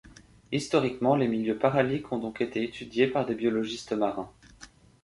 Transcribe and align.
Historiquement, 0.51 1.15
les 1.15 1.27
milieux 1.27 1.59
paraliques 1.59 2.11
ont 2.11 2.17
donc 2.17 2.41
été 2.41 2.63
étudiés 2.63 3.05
par 3.05 3.23
des 3.27 3.35
biologistes 3.35 3.93
marins. 3.93 4.31